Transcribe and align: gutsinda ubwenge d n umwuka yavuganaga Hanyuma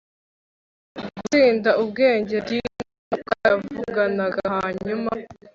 gutsinda 1.15 1.69
ubwenge 1.81 2.37
d 2.47 2.49
n 2.53 2.57
umwuka 2.59 3.33
yavuganaga 3.47 4.41
Hanyuma 4.57 5.11